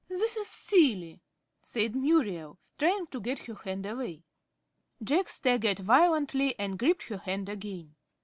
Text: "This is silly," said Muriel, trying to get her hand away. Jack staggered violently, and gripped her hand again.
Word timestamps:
"This 0.09 0.35
is 0.35 0.47
silly," 0.47 1.21
said 1.61 1.95
Muriel, 1.95 2.57
trying 2.79 3.05
to 3.11 3.21
get 3.21 3.37
her 3.45 3.53
hand 3.53 3.85
away. 3.85 4.23
Jack 5.03 5.29
staggered 5.29 5.77
violently, 5.77 6.59
and 6.59 6.79
gripped 6.79 7.03
her 7.09 7.17
hand 7.17 7.47
again. 7.47 7.93